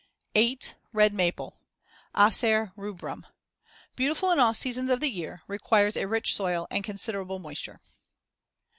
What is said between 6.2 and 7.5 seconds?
soil and considerable